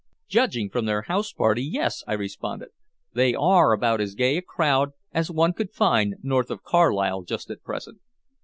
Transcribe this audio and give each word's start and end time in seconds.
"Judging 0.27 0.67
from 0.67 0.85
their 0.85 1.03
house 1.03 1.31
party, 1.31 1.61
yes," 1.61 2.03
I 2.07 2.13
responded. 2.13 2.69
"They 3.13 3.35
are 3.35 3.71
about 3.71 4.01
as 4.01 4.15
gay 4.15 4.35
a 4.37 4.41
crowd 4.41 4.93
as 5.13 5.29
one 5.29 5.53
could 5.53 5.69
find 5.71 6.15
north 6.23 6.49
of 6.49 6.63
Carlisle 6.63 7.21
just 7.25 7.51
at 7.51 7.61
present." 7.63 8.01